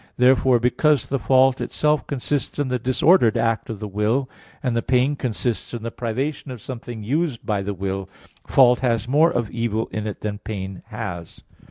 [0.17, 4.27] Therefore, because the fault itself consists in the disordered act of the will,
[4.63, 8.09] and the pain consists in the privation of something used by the will,
[8.47, 11.43] fault has more of evil in it than pain has.